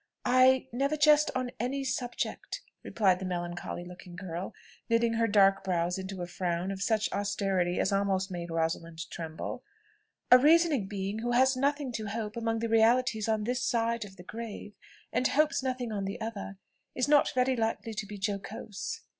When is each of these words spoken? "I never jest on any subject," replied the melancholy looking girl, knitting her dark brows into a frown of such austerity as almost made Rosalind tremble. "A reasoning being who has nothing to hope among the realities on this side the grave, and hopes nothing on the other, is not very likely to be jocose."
"I 0.25 0.67
never 0.71 0.97
jest 0.97 1.29
on 1.35 1.51
any 1.59 1.83
subject," 1.83 2.63
replied 2.81 3.19
the 3.19 3.25
melancholy 3.25 3.85
looking 3.85 4.15
girl, 4.15 4.55
knitting 4.89 5.13
her 5.13 5.27
dark 5.27 5.63
brows 5.63 5.99
into 5.99 6.23
a 6.23 6.25
frown 6.25 6.71
of 6.71 6.81
such 6.81 7.07
austerity 7.13 7.79
as 7.79 7.91
almost 7.91 8.31
made 8.31 8.49
Rosalind 8.49 9.07
tremble. 9.11 9.63
"A 10.31 10.39
reasoning 10.39 10.87
being 10.87 11.19
who 11.19 11.33
has 11.33 11.55
nothing 11.55 11.91
to 11.91 12.07
hope 12.07 12.35
among 12.35 12.57
the 12.61 12.67
realities 12.67 13.29
on 13.29 13.43
this 13.43 13.61
side 13.61 14.01
the 14.17 14.23
grave, 14.23 14.73
and 15.13 15.27
hopes 15.27 15.61
nothing 15.61 15.91
on 15.91 16.05
the 16.05 16.19
other, 16.19 16.57
is 16.95 17.07
not 17.07 17.29
very 17.35 17.55
likely 17.55 17.93
to 17.93 18.05
be 18.07 18.17
jocose." 18.19 19.01